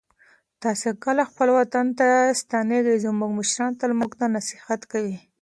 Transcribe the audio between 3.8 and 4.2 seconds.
موږ